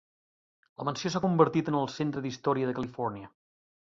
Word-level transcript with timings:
La 0.81 0.87
mansió 0.87 1.11
s'ha 1.15 1.21
convertit 1.25 1.71
en 1.73 1.77
el 1.81 1.93
Centre 1.99 2.25
d'Història 2.25 2.71
de 2.71 2.77
Califòrnia. 2.81 3.35